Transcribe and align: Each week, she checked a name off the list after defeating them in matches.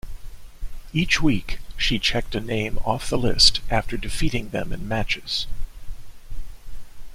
Each 0.93 1.21
week, 1.21 1.59
she 1.77 1.99
checked 1.99 2.33
a 2.33 2.39
name 2.41 2.79
off 2.83 3.07
the 3.07 3.19
list 3.19 3.59
after 3.69 3.97
defeating 3.97 4.49
them 4.49 4.73
in 4.73 4.87
matches. 4.87 5.45